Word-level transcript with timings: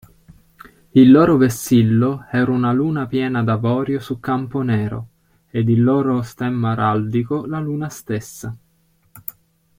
Il 0.93 1.11
loro 1.11 1.37
vessillo 1.37 2.25
era 2.31 2.49
una 2.49 2.73
luna 2.73 3.05
piena 3.05 3.43
d'avorio 3.43 3.99
su 3.99 4.19
campo 4.19 4.63
nero, 4.63 5.09
ed 5.51 5.69
il 5.69 5.83
loro 5.83 6.23
stemma 6.23 6.71
araldico 6.71 7.45
la 7.45 7.59
luna 7.59 7.87
stessa. 7.87 8.55